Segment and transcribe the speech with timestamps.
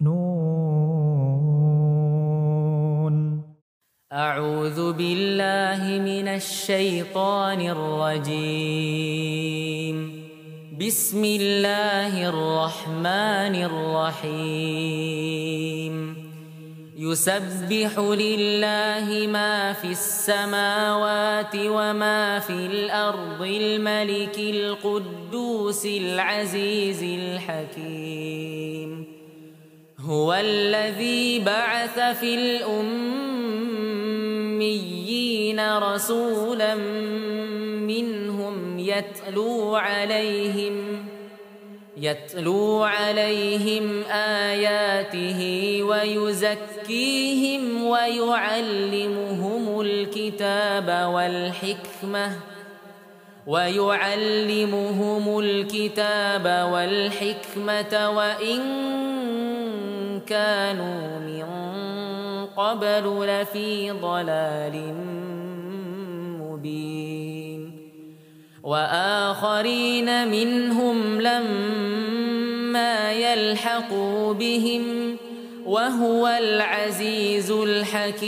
[0.00, 1.58] نون
[4.12, 9.18] أعوذ بالله من الشيطان الرجيم.
[10.80, 15.48] بسم الله الرحمن الرحيم.
[16.98, 29.17] يسبح لله ما في السماوات وما في الأرض الملك القدوس العزيز الحكيم.
[30.08, 32.98] هو الذي بعث في الأميين
[35.78, 36.74] رسولا
[37.84, 41.06] منهم يتلو عليهم
[41.96, 45.40] يتلو عليهم آياته
[45.82, 52.32] ويزكيهم ويعلمهم الكتاب والحكمة
[53.46, 58.97] ويعلمهم الكتاب والحكمة وإن
[60.28, 61.44] كانوا من
[62.46, 64.94] قبل لفي ضلال
[66.40, 67.78] مبين.
[68.62, 75.16] وآخرين منهم لما يلحقوا بهم
[75.66, 78.18] وهو العزيز الحكيم.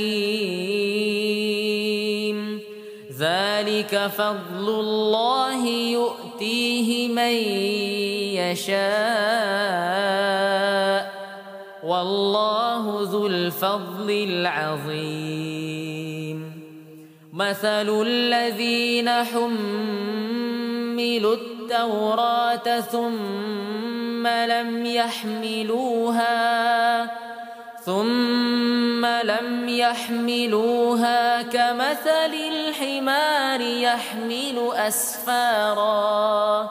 [3.19, 7.35] ذلك فضل الله يؤتيه من
[8.41, 10.50] يشاء.
[12.01, 16.39] والله ذو الفضل العظيم.
[17.33, 26.31] مثل الذين حملوا التوراة ثم لم يحملوها
[27.85, 36.71] ثم لم يحملوها كمثل الحمار يحمل أسفارا.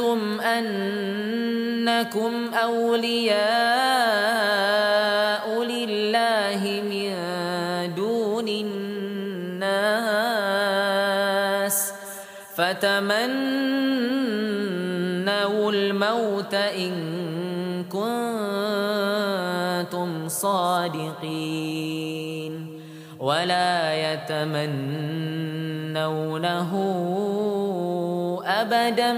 [0.61, 3.41] انكم أولياء
[5.63, 7.11] لله من
[7.95, 10.01] دون الناس
[12.55, 13.71] فتمنوا
[15.71, 16.93] الموت إن
[17.89, 18.99] كنتم
[20.29, 21.81] صادقين
[23.19, 25.11] ولا يتمنونه
[28.45, 29.17] أبدا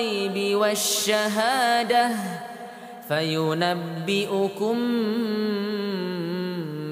[0.00, 2.10] الغيب والشهادة
[3.08, 4.78] فينبئكم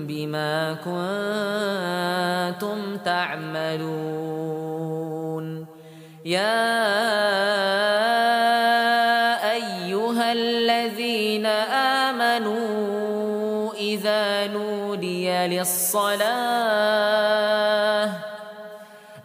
[0.09, 0.77] بما
[2.61, 4.49] كنتم تعملون.
[6.25, 6.69] يا
[9.53, 11.47] أيها الذين
[12.07, 16.29] آمنوا إذا نودي للصلاة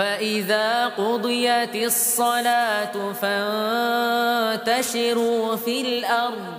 [0.00, 3.12] فإذا قضيت الصلاة
[4.62, 6.54] فانتشروا في الأرض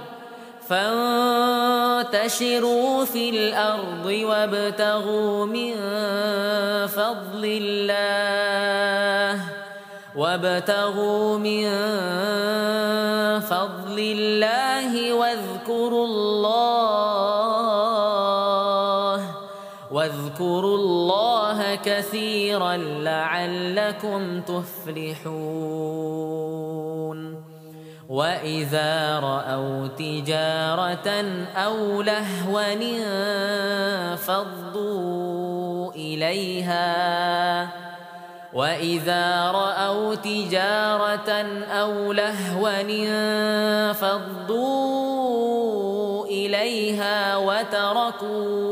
[2.09, 5.73] فانتشروا في الأرض وابتغوا من
[6.87, 9.45] فضل الله
[10.15, 11.69] وابتغوا من
[13.39, 16.90] فضل الله واذكروا الله
[20.11, 25.31] واذكروا الله كثيرا لعلكم تفلحون.
[28.09, 31.09] وإذا رأوا تجارة
[31.55, 32.73] أو لهوا
[34.13, 37.69] انفضوا إليها.
[38.53, 41.31] وإذا رأوا تجارة
[41.71, 42.81] أو لهوا
[43.91, 44.41] انفضوا
[46.25, 48.71] إليها وتركوك.